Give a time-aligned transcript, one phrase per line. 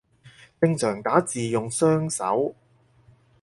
[0.59, 2.55] 正常打字用雙手